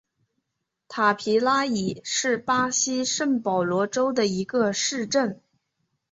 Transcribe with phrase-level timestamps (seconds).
[0.87, 5.39] 塔皮拉伊是巴西圣保罗州的一个市镇。